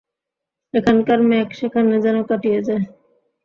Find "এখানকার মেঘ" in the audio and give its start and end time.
0.73-1.47